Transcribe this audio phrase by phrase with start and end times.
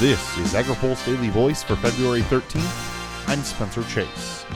[0.00, 3.28] This is AgriPulse Daily Voice for February 13th.
[3.28, 4.46] I'm Spencer Chase.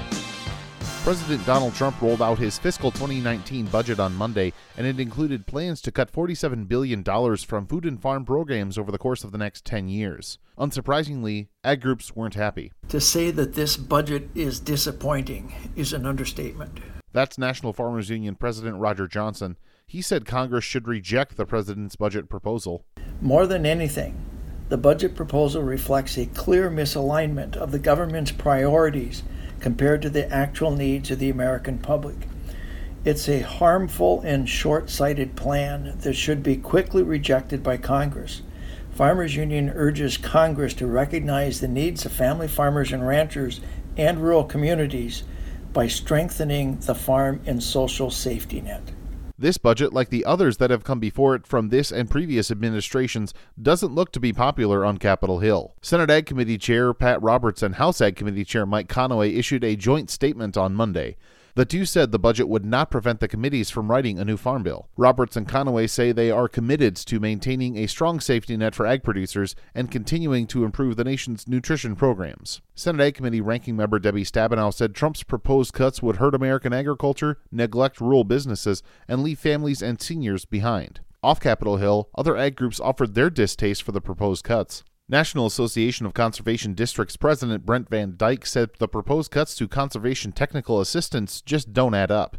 [1.03, 5.83] President Donald Trump rolled out his fiscal 2019 budget on Monday, and it included plans
[5.83, 7.05] to cut $47 billion
[7.37, 10.39] from food and farm programs over the course of the next 10 years.
[10.57, 12.73] Unsurprisingly, ag groups weren't happy.
[12.89, 16.81] To say that this budget is disappointing is an understatement.
[17.13, 19.59] That's National Farmers Union President Roger Johnson.
[19.87, 22.87] He said Congress should reject the president's budget proposal.
[23.21, 24.19] More than anything,
[24.69, 29.23] the budget proposal reflects a clear misalignment of the government's priorities
[29.61, 32.17] compared to the actual needs of the American public.
[33.05, 38.41] It's a harmful and short sighted plan that should be quickly rejected by Congress.
[38.93, 43.61] Farmers Union urges Congress to recognize the needs of family farmers and ranchers
[43.99, 45.25] and rural communities
[45.75, 48.94] by strengthening the farm and social safety net.
[49.37, 53.35] This budget, like the others that have come before it from this and previous administrations,
[53.61, 55.75] doesn't look to be popular on Capitol Hill.
[55.83, 59.75] Senate Ag Committee Chair Pat Roberts and House Ag Committee Chair Mike Conaway issued a
[59.75, 61.17] joint statement on Monday.
[61.57, 64.65] The two said the budget would not prevent the committees from writing a new farm
[64.65, 64.89] bill.
[64.97, 69.05] Roberts and Conaway say they are committed to maintaining a strong safety net for ag
[69.05, 72.61] producers and continuing to improve the nation's nutrition programs.
[72.75, 77.39] Senate Ag Committee ranking member Debbie Stabenow said Trump's proposed cuts would hurt American agriculture,
[77.53, 81.03] neglect rural businesses, and leave families and seniors behind.
[81.23, 84.83] Off Capitol Hill, other ag groups offered their distaste for the proposed cuts.
[85.15, 90.33] National Association of Conservation Districts President Brent Van Dyke said the proposed cuts to conservation
[90.33, 92.37] technical assistance just don't add up.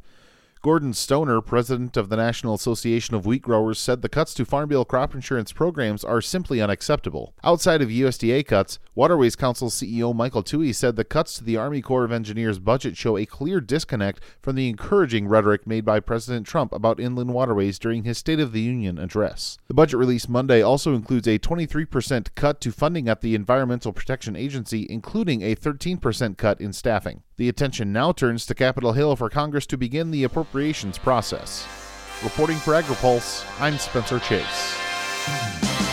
[0.62, 4.68] Gordon Stoner, president of the National Association of Wheat Growers, said the cuts to Farm
[4.68, 7.34] Bill crop insurance programs are simply unacceptable.
[7.46, 11.82] Outside of USDA cuts, Waterways Council CEO Michael Toohey said the cuts to the Army
[11.82, 16.48] Corps of Engineers budget show a clear disconnect from the encouraging rhetoric made by President
[16.48, 19.58] Trump about inland waterways during his State of the Union address.
[19.68, 24.38] The budget release Monday also includes a 23% cut to funding at the Environmental Protection
[24.38, 27.22] Agency, including a 13% cut in staffing.
[27.36, 31.68] The attention now turns to Capitol Hill for Congress to begin the appropriations process.
[32.24, 35.85] Reporting for AgriPulse, I'm Spencer Chase.